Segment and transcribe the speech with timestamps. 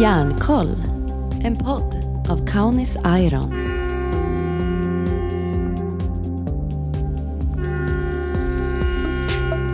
[0.00, 0.76] Järnkoll,
[1.42, 1.94] en podd
[2.28, 3.54] av Kaunis Iron.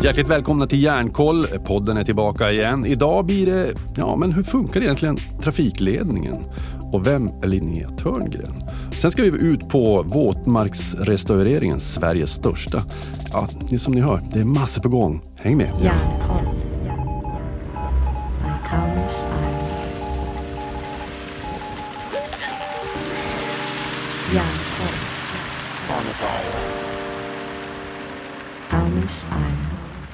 [0.03, 1.47] Hjärtligt välkomna till Järnkoll.
[1.47, 2.87] Podden är tillbaka igen.
[2.87, 3.67] Idag blir det,
[3.97, 6.45] ja men hur funkar egentligen trafikledningen?
[6.93, 8.55] Och vem är Linnea Törngren?
[8.93, 12.83] Sen ska vi ut på våtmarksrestaureringen, Sveriges största.
[13.33, 13.49] Ja,
[13.79, 15.23] som ni hör, det är massor på gång.
[15.37, 15.71] Häng med!
[15.83, 16.56] Järnkoll.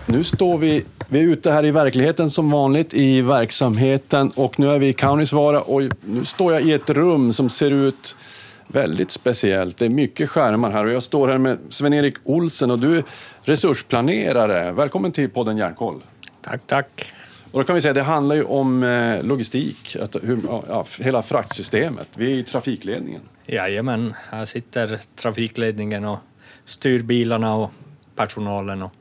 [0.07, 4.71] Nu står vi, vi är ute här i verkligheten som vanligt i verksamheten och nu
[4.71, 8.17] är vi i Kaunisvaara och nu står jag i ett rum som ser ut
[8.67, 9.77] väldigt speciellt.
[9.77, 13.05] Det är mycket skärmar här och jag står här med Sven-Erik Olsen och du är
[13.41, 14.73] resursplanerare.
[14.73, 16.03] Välkommen till podden Järnkoll.
[16.43, 17.13] Tack, tack.
[17.53, 21.23] Och då kan vi säga, det handlar ju om eh, logistik, att, hur, ja, hela
[21.23, 22.09] fraktsystemet.
[22.17, 23.21] Vi är i trafikledningen.
[23.47, 26.19] Jajamän, här sitter trafikledningen och
[26.65, 27.71] styr bilarna och
[28.17, 28.93] personalen och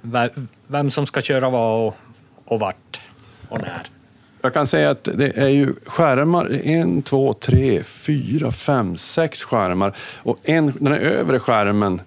[0.00, 0.30] ve-
[0.66, 1.96] vem som ska köra vad och,
[2.44, 3.00] och vart
[3.48, 3.82] och när.
[4.42, 9.96] Jag kan säga att det är ju skärmar, en, två, tre, fyra, fem, sex skärmar.
[10.16, 12.00] Och en, den här övre skärmen,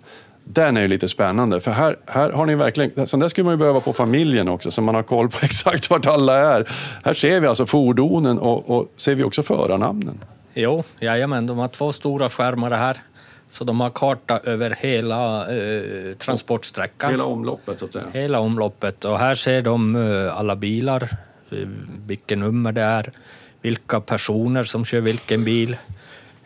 [0.49, 1.59] den är ju lite spännande.
[1.59, 4.71] För här, här har ni verkligen, sånt där skulle man ju behöva på familjen också,
[4.71, 6.67] så man har koll på exakt vart alla är.
[7.03, 10.19] Här ser vi alltså fordonen och, och ser vi också förarnamnen.
[10.53, 12.97] Jo, jajamän, de har två stora skärmar här.
[13.49, 17.11] Så de har karta över hela eh, transportsträckan.
[17.11, 18.05] Hela omloppet så att säga.
[18.13, 19.05] Hela omloppet.
[19.05, 21.09] Och här ser de eh, alla bilar,
[21.51, 21.67] eh,
[22.05, 23.11] vilket nummer det är,
[23.61, 25.77] vilka personer som kör vilken bil.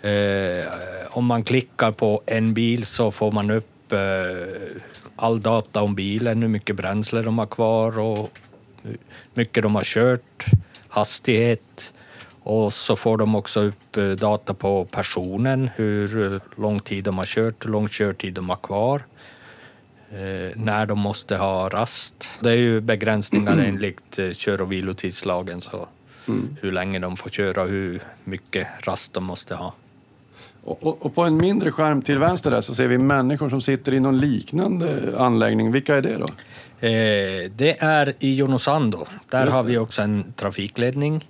[0.02, 0.66] Eh,
[1.10, 4.82] om man klickar på en bil så får man upp eh,
[5.16, 8.40] all data om bilen, hur mycket bränsle de har kvar och
[8.84, 8.98] hur
[9.34, 10.46] mycket de har kört,
[10.88, 11.94] hastighet.
[12.44, 17.18] Och så får de också upp eh, data på personen, hur eh, lång tid de
[17.18, 19.02] har kört, hur lång körtid de har kvar
[20.56, 22.40] när de måste ha rast.
[22.42, 25.88] Det är ju begränsningar enligt eh, kör och vilotidslagen, så
[26.62, 29.74] hur länge de får köra och hur mycket rast de måste ha.
[30.64, 33.62] Och, och, och på en mindre skärm till vänster där så ser vi människor som
[33.62, 35.72] sitter i någon liknande anläggning.
[35.72, 36.28] Vilka är det då?
[36.88, 39.06] Eh, det är i Jonosando.
[39.30, 41.28] Där har vi också en trafikledning.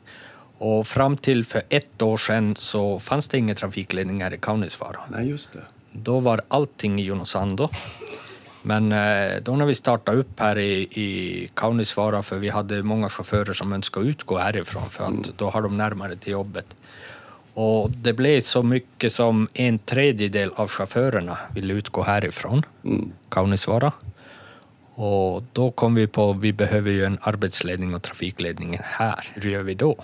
[0.58, 5.00] Och fram till för ett år sedan så fanns det ingen trafikledning här i Kaunisvaara.
[5.12, 5.60] Nej, just det.
[5.92, 7.70] Då var allting i Jonosando.
[8.62, 13.10] Men eh, då när vi startade upp här i, i Kaunisvaara, för vi hade många
[13.10, 16.66] chaufförer som önskade utgå härifrån, för att då har de närmare till jobbet.
[17.54, 22.64] Och det blev så mycket som en tredjedel av chaufförerna ville utgå härifrån,
[23.30, 23.92] Kaunisvaara.
[24.96, 29.28] Och då kom vi på att vi behöver ju en arbetsledning och trafikledning här.
[29.34, 30.04] Hur gör vi då?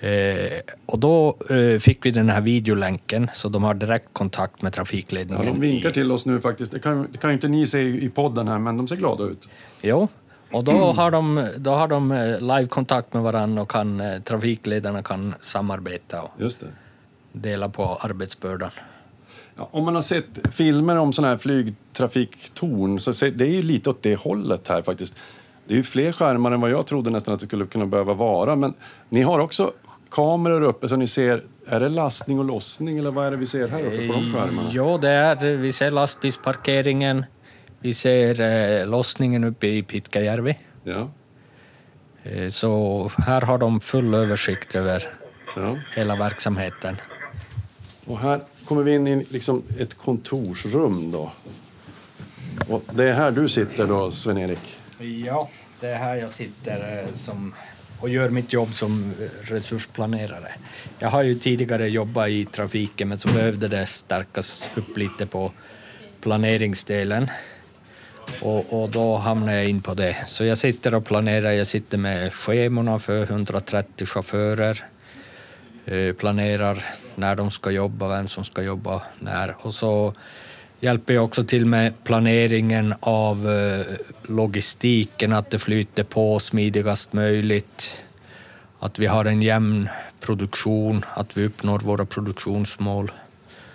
[0.00, 4.70] Eh, och då eh, fick vi den här videolänken, så de har direkt kontakt med
[4.70, 5.46] Ja, trafikledningen.
[5.46, 6.72] de vinkar till oss nu faktiskt.
[6.72, 9.24] Det kan, det kan inte ni se i i podden här, men de ser glada
[9.24, 9.48] ut.
[9.82, 10.08] Jo,
[10.54, 15.02] och då har de, då har de eh, live-kontakt med varandra och kan, eh, trafikledarna
[15.02, 16.30] kan samarbeta och
[17.32, 18.70] dela på arbetsbördan.
[19.56, 23.90] Ja, om man har sett filmer om sådana här flygtrafiktorn så det är ju lite
[23.90, 25.16] åt det hållet här faktiskt.
[25.66, 28.14] Det är ju fler skärmar än vad jag trodde nästan att det skulle kunna behöva
[28.14, 28.56] vara.
[28.56, 28.74] Men
[29.08, 29.72] ni har också
[30.10, 33.46] kameror uppe så ni ser, är det lastning och lossning eller vad är det vi
[33.46, 34.70] ser här uppe på de skärmarna?
[34.72, 37.24] Ja, det är, vi ser lastbilsparkeringen,
[37.84, 40.58] vi ser eh, lossningen uppe i Pitkäjärvi.
[40.84, 41.10] Ja.
[42.22, 45.08] Eh, så här har de full översikt över
[45.56, 45.78] ja.
[45.94, 46.96] hela verksamheten.
[48.04, 51.32] Och här kommer vi in i liksom ett kontorsrum då.
[52.68, 54.76] Och det är här du sitter då, Sven-Erik?
[55.26, 55.48] Ja,
[55.80, 57.54] det är här jag sitter eh, som,
[58.00, 60.52] och gör mitt jobb som eh, resursplanerare.
[60.98, 65.52] Jag har ju tidigare jobbat i trafiken men så behövde det stärkas upp lite på
[66.20, 67.28] planeringsdelen.
[68.42, 70.16] Och, och då hamnar jag in på det.
[70.26, 74.84] Så jag sitter och planerar, jag sitter med schemorna för 130 chaufförer.
[75.84, 76.84] Eh, planerar
[77.14, 79.56] när de ska jobba, vem som ska jobba när.
[79.58, 80.14] Och så
[80.80, 83.86] hjälper jag också till med planeringen av eh,
[84.22, 88.02] logistiken, att det flyter på smidigast möjligt.
[88.78, 89.88] Att vi har en jämn
[90.20, 93.12] produktion, att vi uppnår våra produktionsmål.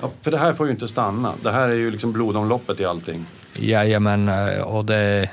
[0.02, 1.34] Ja, för det här får ju inte stanna.
[1.44, 3.26] Det här är ju liksom blodomloppet i allting.
[3.60, 5.30] Jajamän, eh, och det,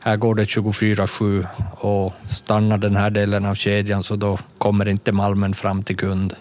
[0.00, 1.46] här går det 24-7
[1.80, 6.34] och stannar den här delen av kedjan så då kommer inte malmen fram till kund.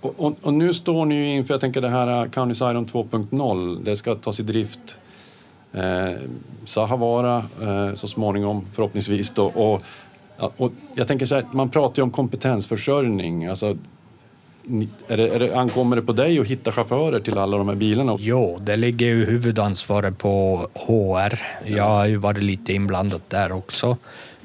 [0.00, 3.84] Och, och, och nu står ni ju inför, jag tänker det här Kaunis Iron 2.0,
[3.84, 4.96] det ska tas i drift
[5.72, 6.10] eh,
[6.64, 9.46] Sahavaara eh, så småningom förhoppningsvis då.
[9.46, 9.82] Och
[10.56, 13.46] och jag tänker så här, man pratar ju om kompetensförsörjning.
[13.46, 13.76] Alltså,
[15.08, 17.74] är det, är det, ankommer det på dig att hitta chaufförer till alla de här
[17.74, 18.16] bilarna?
[18.18, 21.42] Jo, det ligger ju huvudansvaret på HR.
[21.64, 23.96] Jag har ju varit lite inblandad där också.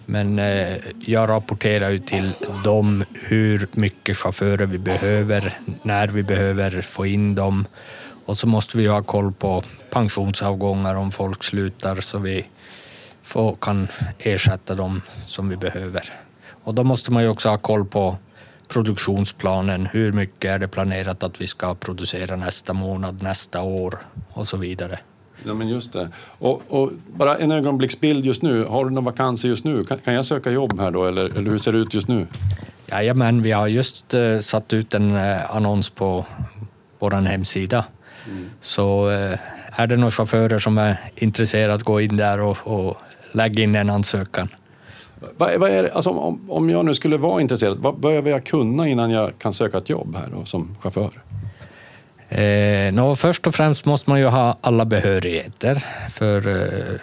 [0.06, 2.32] Men eh, jag rapporterar ju till
[2.64, 7.66] dem hur mycket chaufförer vi behöver, när vi behöver få in dem.
[8.26, 12.46] Och så måste vi ju ha koll på pensionsavgångar om folk slutar så vi
[13.24, 13.88] får, kan
[14.20, 16.14] ersätta dem som vi behöver.
[16.64, 18.18] Och då måste man ju också ha koll på
[18.68, 19.86] produktionsplanen.
[19.86, 24.00] Hur mycket är det planerat att vi ska producera nästa månad, nästa år
[24.30, 25.00] och så vidare.
[25.44, 26.10] Ja, men just det.
[26.40, 28.66] Och, och bara en ögonblicksbild just nu.
[28.66, 29.84] Har du några vakanser just nu?
[29.84, 32.28] Kan, kan jag söka jobb här då, eller, eller hur ser det ut just nu?
[32.92, 36.26] Jajamän, vi har just eh, satt ut en eh, annons på
[37.00, 37.86] vår hemsida.
[38.60, 39.40] Så eh,
[39.72, 42.96] är det några chaufförer som är intresserade att gå in där och, och
[43.32, 44.50] lägga in en ansökan.
[45.38, 48.46] Vad, vad är det, alltså, om, om jag nu skulle vara intresserad, vad behöver jag
[48.46, 51.12] kunna innan jag kan söka ett jobb här då, som chaufför?
[52.30, 57.00] Eh, no, först och främst måste man ju ha alla behörigheter för eh,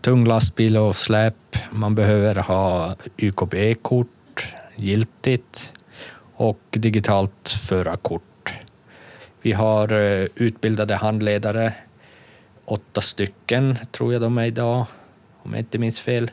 [0.00, 1.34] tung lastbil och släp.
[1.70, 5.72] Man behöver ha YKB-kort, giltigt
[6.34, 8.22] och digitalt förarkort.
[9.42, 11.72] Vi har eh, utbildade handledare,
[12.64, 14.86] åtta stycken tror jag de är idag,
[15.42, 16.30] om jag inte minns fel.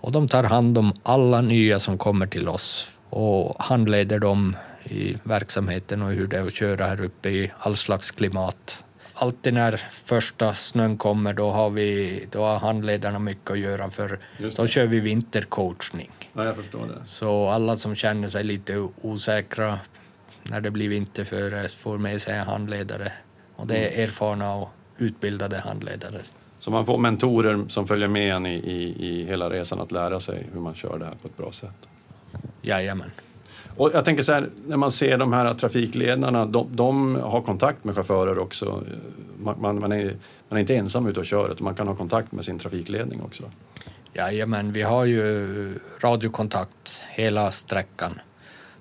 [0.00, 5.16] Och de tar hand om alla nya som kommer till oss och handleder dem i
[5.22, 8.84] verksamheten och hur det är att köra här uppe i all slags klimat.
[9.14, 14.18] Alltid när första snön kommer då har, vi, då har handledarna mycket att göra för
[14.56, 16.10] då kör vi vintercoachning.
[16.32, 17.06] Ja, jag förstår det.
[17.06, 19.78] Så alla som känner sig lite osäkra
[20.42, 23.12] när det blir vinterföre får med sig en handledare.
[23.56, 26.20] Och det är erfarna och utbildade handledare.
[26.58, 30.20] Så man får mentorer som följer med en i, i, i hela resan att lära
[30.20, 31.88] sig hur man kör det här på ett bra sätt.
[32.62, 33.10] Jajamän.
[33.76, 37.84] Och jag tänker så här, när man ser de här trafikledarna, de, de har kontakt
[37.84, 38.82] med chaufförer också.
[39.38, 40.16] Man, man, man, är,
[40.48, 43.22] man är inte ensam ute och kör, utan man kan ha kontakt med sin trafikledning
[43.22, 43.44] också.
[44.12, 48.20] Jajamän, vi har ju radiokontakt hela sträckan.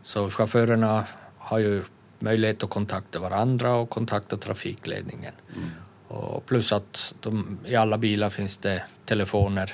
[0.02, 1.04] Så chaufförerna
[1.38, 1.84] har ju
[2.20, 5.34] möjlighet att kontakta varandra och kontakta trafikledningen.
[6.16, 9.74] Och plus att de, i alla bilar finns det telefoner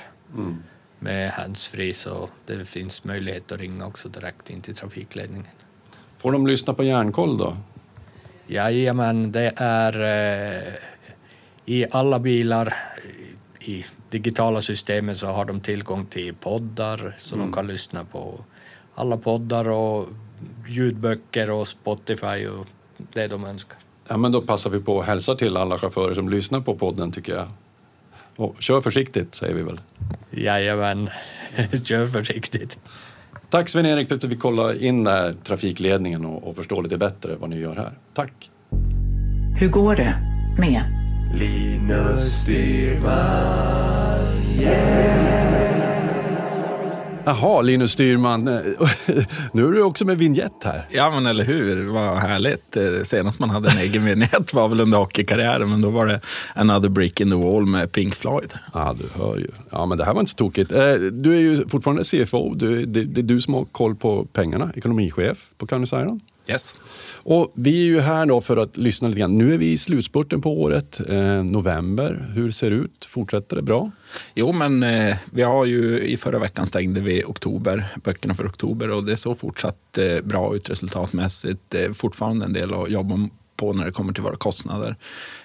[0.98, 5.48] med handsfree så det finns möjlighet att ringa också direkt in till trafikledningen.
[6.18, 7.56] Får de lyssna på Järnkoll då?
[8.46, 10.74] Jajamän, det är eh,
[11.64, 12.74] i alla bilar
[13.60, 18.44] i, digitala systemet så har de tillgång till poddar så de kan lyssna på
[18.94, 20.08] alla poddar och
[20.68, 22.66] ljudböcker och Spotify och
[22.96, 23.81] det de önskar.
[24.08, 27.10] Ja, men då passar vi på att hälsa till alla chaufförer som lyssnar på podden
[27.10, 27.48] tycker jag.
[28.36, 29.80] Och kör försiktigt säger vi väl.
[30.30, 31.10] Jajamän,
[31.84, 32.78] kör försiktigt.
[33.50, 37.36] Tack Sven-Erik för att du fick kolla in här trafikledningen och, och förstå lite bättre
[37.36, 37.92] vad ni gör här.
[38.14, 38.50] Tack!
[39.60, 40.14] Hur går det
[40.58, 40.82] med
[41.34, 43.82] Linus Styrman,
[47.24, 48.44] Jaha, Linus Styrman.
[49.52, 50.86] Nu är du också med vignett här.
[50.90, 51.86] Ja, men eller hur.
[51.86, 52.76] Vad härligt.
[52.76, 56.20] Eh, Senast man hade en egen vignett var väl under hockeykarriären, men då var det
[56.54, 58.52] Another Brick in the Wall med Pink Floyd.
[58.74, 59.48] Ja, du hör ju.
[59.70, 60.72] Ja, men det här var inte så tokigt.
[60.72, 62.54] Eh, Du är ju fortfarande CFO.
[62.54, 66.20] Du, det, det är du som har koll på pengarna, ekonomichef på County Iron.
[66.48, 66.78] Yes.
[67.24, 69.38] Och vi är ju här då för att lyssna lite grann.
[69.38, 72.26] Nu är vi i slutspurten på året, eh, november.
[72.34, 73.04] Hur ser det ut?
[73.04, 73.90] Fortsätter det bra?
[74.34, 78.90] Jo, men eh, vi har ju i förra veckan stängde vi oktober, böckerna för oktober
[78.90, 81.74] och det såg fortsatt eh, bra ut resultatmässigt.
[81.94, 84.96] Fortfarande en del att jobba på när det kommer till våra kostnader.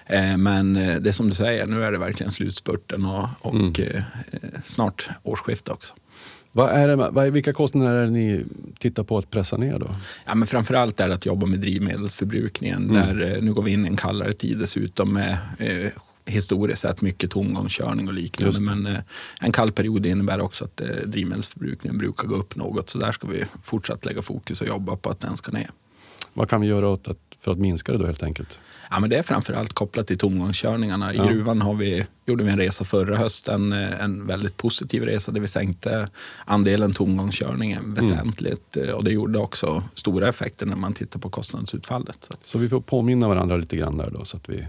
[0.06, 3.80] Eh, men eh, det är som du säger, nu är det verkligen slutspurten och, och
[3.80, 4.02] eh,
[4.64, 5.94] snart årsskifte också.
[6.52, 8.44] Vad är det, vad vilka kostnader är det ni
[8.78, 9.90] tittar på att pressa ner då?
[10.26, 12.92] Ja, men framförallt är det att jobba med drivmedelsförbrukningen.
[12.92, 15.92] Där, eh, nu går vi in i en kallare tid dessutom med eh,
[16.28, 18.60] historiskt sett mycket tomgångskörning och liknande.
[18.60, 19.00] Men eh,
[19.40, 22.90] en kall period innebär också att eh, drivmedelsförbrukningen brukar gå upp något.
[22.90, 25.70] Så där ska vi fortsatt lägga fokus och jobba på att den ska ner.
[26.32, 28.58] Vad kan vi göra åt att, för att minska det då helt enkelt?
[28.90, 31.14] Ja, men det är framförallt kopplat till tomgångskörningarna.
[31.14, 31.24] I Ja.
[31.24, 35.40] gruvan har vi, gjorde vi en resa förra hösten, eh, en väldigt positiv resa där
[35.40, 36.08] vi sänkte
[36.44, 38.76] andelen tomgångskörningen väsentligt.
[38.76, 42.18] Eh, Och det gjorde också stora effekter när man tittar på kostnadsutfallet.
[42.30, 44.24] Så Så vi får påminna varandra lite grann där då.
[44.24, 44.66] Så att vi...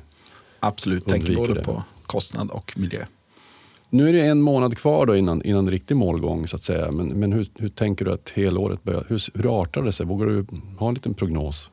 [0.59, 1.63] absolut, tänker både det.
[1.63, 3.05] på kostnad och miljö.
[3.91, 6.91] Nu är det en månad kvar då innan, innan riktig målgång så att säga.
[6.91, 9.05] Men, men hur, hur tänker du att helåret börjar?
[9.09, 10.05] Hur, hur artar det sig?
[10.05, 10.45] Vågar du
[10.77, 11.69] ha en liten prognos?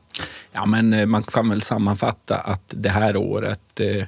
[0.51, 4.03] Ja, men eh, man kan väl sammanfatta att det här året eh,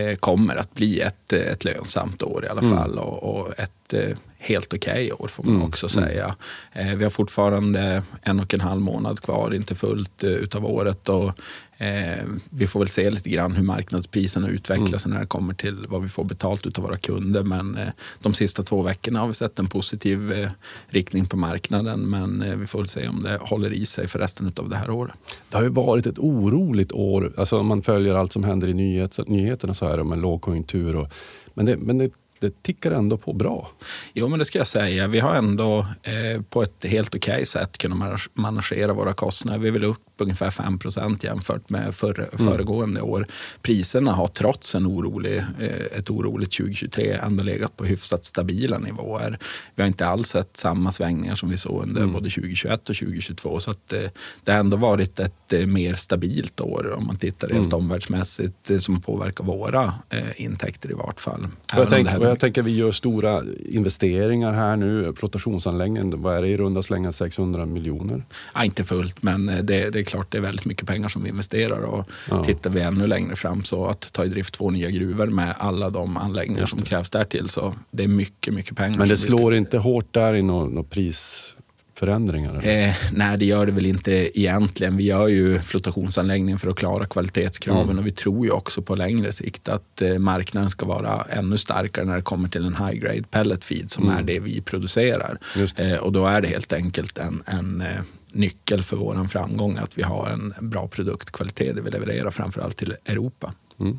[0.00, 2.98] eh, kommer att bli ett, eh, ett lönsamt år i alla fall.
[2.98, 3.94] Och, och ett
[4.42, 6.36] helt okej okay år får man också säga.
[6.72, 11.08] Eh, vi har fortfarande en och en halv månad kvar, inte fullt eh, utav året.
[11.08, 11.32] Och,
[11.78, 15.14] eh, vi får väl se lite grann hur marknadspriserna utvecklas mm.
[15.14, 17.42] när det kommer till vad vi får betalt utav våra kunder.
[17.42, 17.88] Men eh,
[18.22, 20.50] de sista två veckorna har vi sett en positiv eh,
[20.88, 22.00] riktning på marknaden.
[22.00, 24.76] Men eh, vi får väl se om det håller i sig för resten av det
[24.76, 25.14] här året.
[25.48, 27.32] Det har ju varit ett oroligt år.
[27.36, 30.96] Alltså om man följer allt som händer i nyhets, nyheterna så här om en lågkonjunktur.
[30.96, 31.08] Och,
[31.54, 33.70] men det, men det det tickar ändå på bra.
[34.14, 35.08] Jo, men det ska jag säga.
[35.08, 39.58] Vi har ändå eh, på ett helt okej okay sätt kunnat managera våra kostnader.
[39.58, 42.52] Vi vill upp ungefär 5% jämfört med för, mm.
[42.52, 43.26] föregående år.
[43.62, 49.38] Priserna har trots en orolig, eh, ett oroligt 2023 ändå legat på hyfsat stabila nivåer.
[49.74, 52.12] Vi har inte alls sett samma svängningar som vi såg under mm.
[52.12, 53.60] både 2021 och 2022.
[53.60, 54.00] Så att, eh,
[54.44, 57.72] det har ändå varit ett eh, mer stabilt år om man tittar mm.
[57.72, 59.94] omvärldsmässigt som påverkar våra
[60.36, 61.46] intäkter i vart fall.
[61.76, 62.29] Jag, tänk, här...
[62.30, 65.12] jag tänker vi gör stora investeringar här nu.
[65.16, 68.24] Flotationsanläggningen, vad är det i runda slängar 600 miljoner?
[68.54, 71.28] Ja, inte fullt, men det, det är klart det är väldigt mycket pengar som vi
[71.28, 71.80] investerar.
[71.80, 72.44] Och ja.
[72.44, 75.90] Tittar vi ännu längre fram så att ta i drift två nya gruvor med alla
[75.90, 77.48] de anläggningar som krävs därtill.
[77.48, 78.98] Så det är mycket, mycket pengar.
[78.98, 81.56] Men det slår inte hårt där i någon, någon pris
[82.00, 82.66] förändringar?
[82.66, 84.96] Eh, nej, det gör det väl inte egentligen.
[84.96, 87.98] Vi gör ju flotationsanläggningen för att klara kvalitetskraven mm.
[87.98, 92.04] och vi tror ju också på längre sikt att eh, marknaden ska vara ännu starkare
[92.04, 94.18] när det kommer till en high grade pellet feed som mm.
[94.18, 95.38] är det vi producerar.
[95.76, 97.86] Eh, och då är det helt enkelt en, en eh,
[98.32, 102.94] nyckel för vår framgång att vi har en bra produktkvalitet det vi levererar framförallt till
[103.06, 103.52] Europa.
[103.80, 103.98] Mm.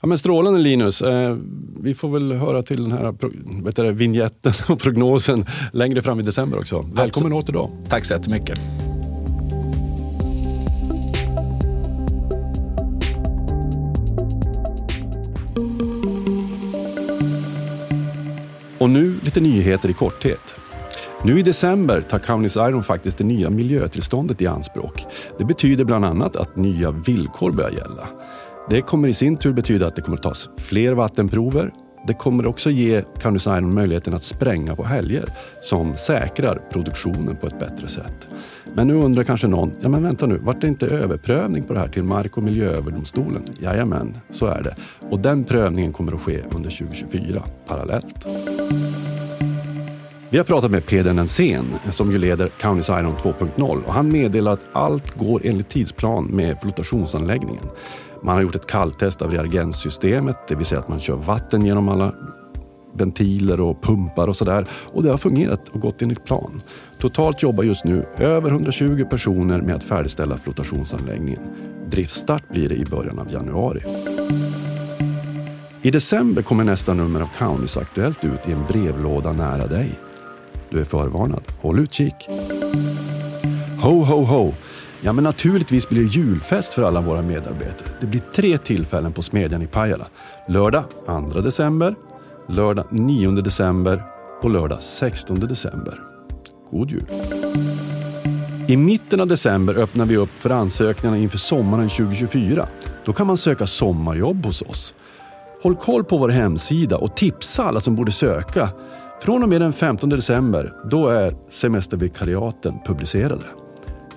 [0.00, 1.02] Ja, men strålande Linus.
[1.02, 1.36] Eh,
[1.80, 3.14] vi får väl höra till den här
[3.64, 6.76] vet du, vignetten och prognosen längre fram i december också.
[6.76, 7.34] Välkommen Absolut.
[7.34, 7.70] åter då.
[7.88, 8.58] Tack så jättemycket.
[18.78, 20.54] Och nu lite nyheter i korthet.
[21.24, 25.06] Nu i december tar Kaunis Iron faktiskt det nya miljötillståndet i anspråk.
[25.38, 28.08] Det betyder bland annat att nya villkor börjar gälla.
[28.70, 31.72] Det kommer i sin tur betyda att det kommer att tas fler vattenprover.
[32.06, 35.24] Det kommer också ge Kaunis Iron möjligheten att spränga på helger
[35.60, 38.28] som säkrar produktionen på ett bättre sätt.
[38.74, 41.80] Men nu undrar kanske någon, ja men vänta nu, vart det inte överprövning på det
[41.80, 43.42] här till Mark och miljööverdomstolen?
[43.60, 44.76] Jajamän, så är det.
[45.10, 48.26] Och den prövningen kommer att ske under 2024 parallellt.
[50.30, 54.52] Vi har pratat med Peder Nensén som ju leder Counties Iron 2.0 och han meddelar
[54.52, 57.64] att allt går enligt tidsplan med flotationsanläggningen.
[58.22, 61.88] Man har gjort ett kalltest av reagenssystemet, det vill säga att man kör vatten genom
[61.88, 62.12] alla
[62.98, 64.66] ventiler och pumpar och sådär.
[64.92, 66.60] Och det har fungerat och gått enligt plan.
[66.98, 71.42] Totalt jobbar just nu över 120 personer med att färdigställa flotationsanläggningen.
[71.86, 73.82] Driftstart blir det i början av januari.
[75.82, 79.98] I december kommer nästa nummer av Kaunis Aktuellt ut i en brevlåda nära dig.
[80.70, 81.42] Du är förvarnad.
[81.60, 82.14] Håll utkik.
[83.82, 84.52] Ho, ho, ho!
[85.00, 87.88] Ja, men naturligtvis blir det julfest för alla våra medarbetare.
[88.00, 90.06] Det blir tre tillfällen på Smedjan i Pajala.
[90.48, 90.84] Lördag
[91.32, 91.94] 2 december,
[92.48, 94.02] lördag 9 december
[94.42, 96.00] och lördag 16 december.
[96.70, 97.06] God jul!
[98.68, 102.68] I mitten av december öppnar vi upp för ansökningarna inför sommaren 2024.
[103.04, 104.94] Då kan man söka sommarjobb hos oss.
[105.62, 108.68] Håll koll på vår hemsida och tipsa alla som borde söka
[109.22, 113.44] från och med den 15 december, då är semestervikariaten publicerade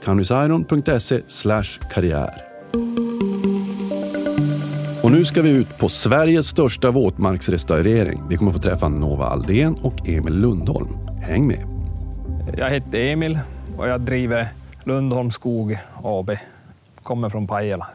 [0.03, 1.22] canvisiron.se
[1.93, 2.43] karriär.
[5.03, 8.22] Och nu ska vi ut på Sveriges största våtmarksrestaurering.
[8.29, 10.89] Vi kommer få träffa Nova Aldén och Emil Lundholm.
[11.22, 11.67] Häng med!
[12.58, 13.39] Jag heter Emil
[13.77, 14.48] och jag driver
[14.84, 16.31] Lundholm Skog AB.
[17.03, 17.88] Kommer från Pajala.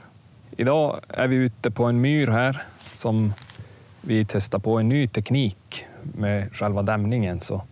[0.57, 3.33] Idag är vi ute på en myr här som
[4.01, 7.41] vi testar på en ny teknik med själva dämningen.
[7.41, 7.63] Så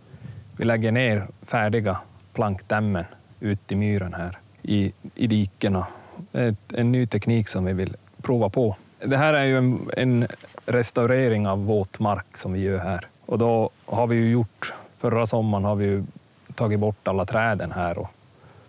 [0.57, 1.97] vi lägger ner färdiga
[2.33, 3.05] plankdämmen
[3.45, 5.87] ut i myren här i, i dikena.
[6.31, 8.75] Det är en ny teknik som vi vill prova på.
[9.05, 10.27] Det här är ju en, en
[10.65, 13.07] restaurering av våtmark som vi gör här.
[13.25, 16.03] Och då har vi ju gjort, förra sommaren har vi ju
[16.55, 17.97] tagit bort alla träden här.
[17.97, 18.09] Och,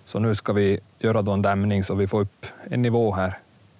[0.04, 3.38] så nu ska vi göra då en dämning så vi får upp en nivå här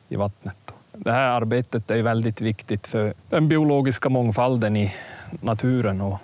[0.09, 0.57] i vattnet.
[0.93, 4.95] Det här arbetet är väldigt viktigt för den biologiska mångfalden i
[5.41, 6.19] naturen och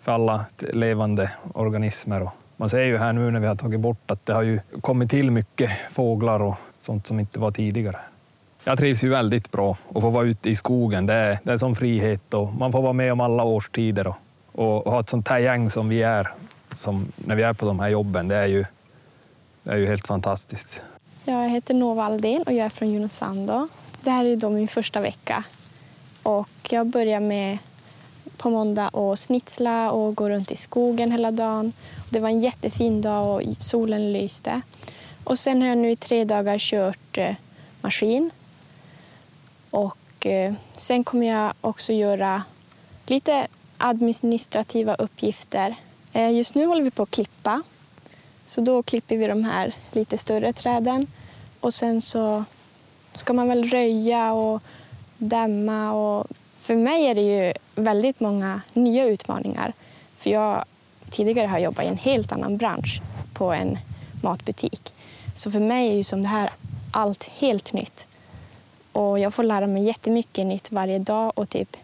[0.00, 4.26] för alla levande organismer man ser ju här nu när vi har tagit bort att
[4.26, 7.98] det har ju kommit till mycket fåglar och sånt som inte var tidigare.
[8.64, 11.06] Jag trivs ju väldigt bra att få vara ute i skogen.
[11.06, 14.86] Det är, det är som frihet och man får vara med om alla årstider och,
[14.86, 16.28] och ha ett sånt här gäng som vi är
[16.72, 18.28] som när vi är på de här jobben.
[18.28, 18.64] Det är ju,
[19.62, 20.82] det är ju helt fantastiskt.
[21.24, 23.68] Jag heter Nova Aldén och jag är från Junosando.
[24.00, 25.44] Det här är då min första vecka
[26.22, 27.58] och jag börjar med
[28.36, 31.72] på måndag och snitsla och gå runt i skogen hela dagen.
[32.10, 34.60] Det var en jättefin dag och solen lyste.
[35.24, 37.34] Och sen har jag nu i tre dagar kört eh,
[37.80, 38.30] maskin.
[39.70, 42.42] Och eh, sen kommer jag också göra
[43.06, 43.46] lite
[43.78, 45.74] administrativa uppgifter.
[46.12, 47.62] Eh, just nu håller vi på att klippa.
[48.44, 51.06] Så då klipper vi de här lite större träden.
[51.60, 52.44] Och sen så
[53.14, 54.62] ska man väl röja och
[55.18, 55.92] dämma.
[55.92, 56.26] Och
[56.58, 59.72] för mig är det ju väldigt många nya utmaningar.
[60.16, 60.64] För jag
[61.10, 63.00] tidigare har jobbat i en helt annan bransch
[63.34, 63.78] på en
[64.22, 64.92] matbutik.
[65.34, 66.50] Så för mig är ju som det här
[66.90, 68.08] allt helt nytt.
[68.92, 71.76] Och jag får lära mig jättemycket nytt varje dag och typ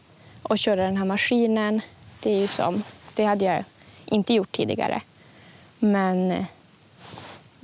[0.43, 1.81] och köra den här maskinen.
[2.21, 2.83] Det är ju som,
[3.15, 3.65] det hade jag
[4.05, 5.01] inte gjort tidigare.
[5.79, 6.45] Men eh,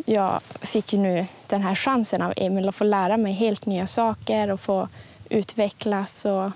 [0.07, 3.87] jag fick ju nu den här chansen av Emil att få lära mig helt nya
[3.87, 4.88] saker och få
[5.29, 6.25] utvecklas.
[6.25, 6.50] Och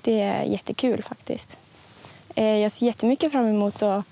[0.00, 1.58] det är jättekul faktiskt.
[2.34, 4.04] Eh, jag ser jättemycket fram emot att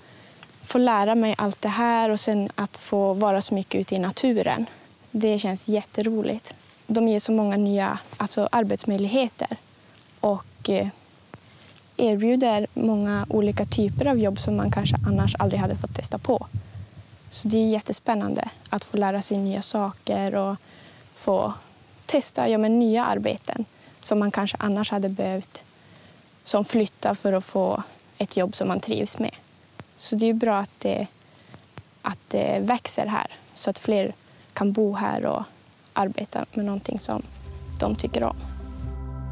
[0.69, 3.99] få lära mig allt det här och sen att få vara så mycket ute i
[3.99, 4.65] naturen.
[5.11, 6.55] Det känns jätteroligt.
[6.87, 9.57] De ger så många nya alltså, arbetsmöjligheter
[10.19, 10.87] och eh,
[11.97, 16.47] erbjuder många olika typer av jobb som man kanske annars aldrig hade fått testa på.
[17.29, 20.55] Så det är jättespännande att få lära sig nya saker och
[21.15, 21.53] få
[22.05, 23.65] testa ja, men nya arbeten
[24.01, 25.65] som man kanske annars hade behövt
[26.43, 27.83] som flytta för att få
[28.17, 29.35] ett jobb som man trivs med.
[29.99, 31.07] Så det är bra att det,
[32.01, 34.13] att det växer här så att fler
[34.53, 35.43] kan bo här och
[35.93, 37.21] arbeta med någonting som
[37.79, 38.35] de tycker om.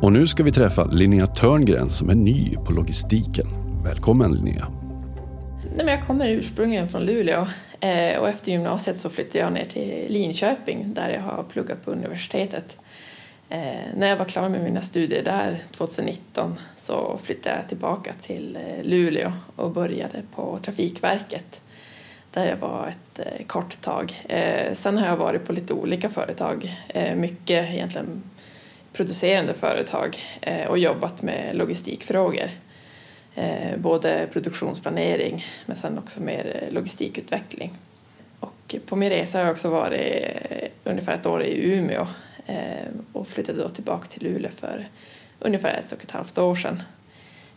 [0.02, 3.48] Och nu ska vi träffa Linnea Törngren som är ny på logistiken.
[3.84, 4.68] Välkommen Linnea.
[5.76, 7.48] Nej, men jag kommer ursprungligen från Luleå
[7.80, 11.92] eh, och efter gymnasiet så flyttade jag ner till Linköping där jag har pluggat på
[11.92, 12.78] universitetet.
[13.50, 18.56] Eh, när jag var klar med mina studier där 2019 så flyttade jag tillbaka till
[18.56, 21.62] eh, Luleå och började på Trafikverket
[22.32, 24.24] där jag var ett eh, kort tag.
[24.30, 28.24] Eh, sen har jag varit på lite olika företag, eh, mycket egentligen
[28.94, 32.50] producerande företag eh, och jobbat med logistikfrågor.
[33.36, 37.78] Eh, både produktionsplanering men sen också mer eh, logistikutveckling.
[38.40, 42.08] Och på min resa har jag också varit eh, ungefär ett år i Umeå
[42.48, 44.88] Eh, och flyttade då tillbaka till Luleå för
[45.40, 46.84] ungefär ett och ett halvt år sedan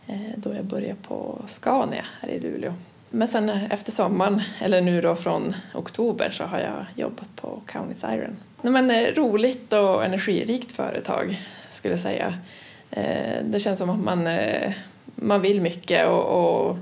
[0.07, 2.73] eh, då jag började på Scania här i Luleå.
[3.09, 8.03] Men sen efter sommaren, eller nu då från oktober, så har jag jobbat på Kaunis
[8.03, 8.37] Iron.
[8.61, 12.33] Men, eh, roligt och energirikt företag skulle jag säga.
[13.43, 14.27] Det känns som att man
[15.15, 16.77] man vill mycket och, och,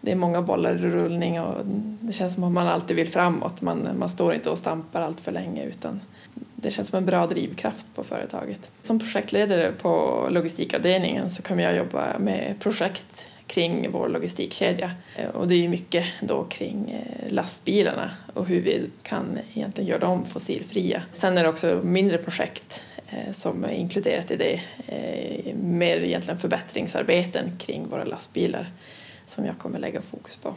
[0.00, 1.66] det är många bollar i rullning och
[2.00, 3.60] det känns som att man alltid vill framåt.
[3.60, 6.00] Man, man står inte och stampar allt för länge utan
[6.62, 8.70] det känns som en bra drivkraft på företaget.
[8.80, 14.90] Som projektledare på logistikavdelningen så kommer jag jobba med projekt kring vår logistikkedja.
[15.34, 20.24] Och det är mycket då kring eh, lastbilarna och hur vi kan egentligen göra dem
[20.24, 21.02] fossilfria.
[21.12, 24.60] Sen är det också mindre projekt eh, som är inkluderat i det.
[24.86, 28.70] Eh, mer egentligen förbättringsarbeten kring våra lastbilar
[29.26, 30.54] som jag kommer lägga fokus på.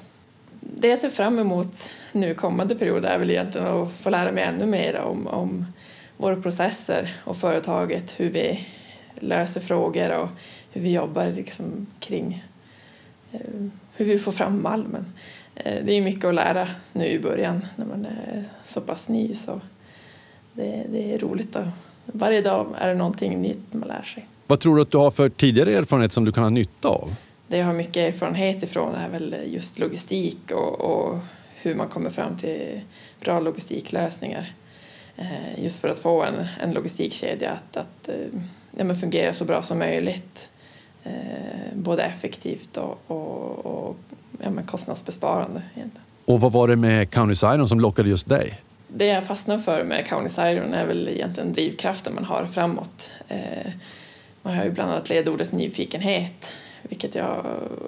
[0.60, 4.44] Det jag ser fram emot nu kommande period är väl egentligen att få lära mig
[4.44, 5.65] ännu mer om, om
[6.17, 8.67] våra processer och företaget, hur vi
[9.19, 10.30] löser frågor och
[10.71, 12.43] hur vi jobbar liksom kring
[13.32, 13.39] eh,
[13.95, 15.06] hur vi får fram malmen.
[15.63, 19.62] Det är mycket att lära nu i början när man är så pass ny så
[20.54, 21.67] det, det är roligt att
[22.06, 24.28] varje dag är det någonting nytt man lär sig.
[24.47, 27.15] Vad tror du att du har för tidigare erfarenhet som du kan ha nytta av?
[27.47, 31.17] Det jag har mycket erfarenhet ifrån är väl just logistik och, och
[31.56, 32.82] hur man kommer fram till
[33.19, 34.54] bra logistiklösningar.
[35.17, 38.39] Eh, just för att få en, en logistikkedja att, att eh,
[38.78, 40.49] ja, fungera så bra som möjligt.
[41.04, 41.12] Eh,
[41.73, 43.97] både effektivt och, och, och
[44.43, 45.62] ja, kostnadsbesparande.
[45.75, 46.06] Egentligen.
[46.25, 48.62] Och vad var det med County Iron som lockade just dig?
[48.88, 53.12] det jag fastnar för med Kaunis Iron är väl egentligen drivkraften man har framåt.
[54.41, 57.45] Man har ju bland annat ledordet nyfikenhet, vilket jag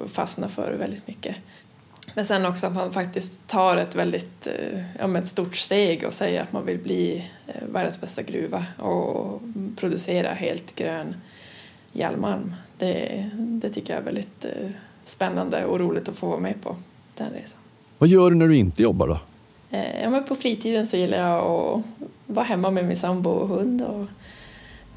[0.08, 1.36] fastnar för väldigt mycket.
[2.14, 6.14] Men sen också att man faktiskt tar ett väldigt eh, ja, ett stort steg och
[6.14, 9.42] säger att man vill bli eh, världens bästa gruva och
[9.76, 11.16] producera helt grön
[11.92, 12.56] järnmalm.
[12.78, 14.46] Det, det tycker jag är väldigt
[15.06, 16.76] spännande och roligt att få vara med på
[17.16, 17.60] den resan.
[17.98, 19.20] Vad gör du när du inte jobbar då?
[19.70, 21.84] Eh, ja, men på fritiden så gillar jag att
[22.26, 24.06] vara hemma med min sambo och hund och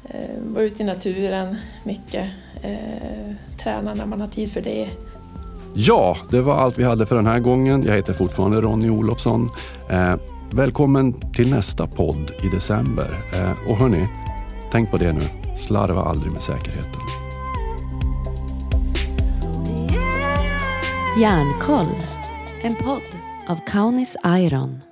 [0.09, 2.29] eh, vara ute i naturen mycket.
[2.61, 4.89] Eh, träna när man har tid för det.
[5.73, 7.83] Ja, det var allt vi hade för den här gången.
[7.83, 9.49] Jag heter fortfarande Ronny Olofsson.
[9.89, 10.15] Eh,
[10.51, 13.19] välkommen till nästa podd i december.
[13.33, 14.07] Eh, och hörni,
[14.71, 15.21] tänk på det nu.
[15.57, 17.01] Slarva aldrig med säkerheten.
[21.19, 21.95] Järnkoll,
[22.61, 23.01] en podd
[23.47, 24.90] av Kaunis Iron.